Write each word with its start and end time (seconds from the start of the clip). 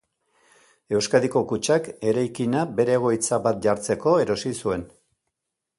Euskadiko 0.99 1.43
Kutxak 1.51 1.89
eraikina 2.13 2.65
bere 2.81 2.97
egoitza 3.01 3.41
bat 3.49 3.61
jartzeko 3.67 4.17
erosi 4.27 4.57
zuen. 4.65 4.89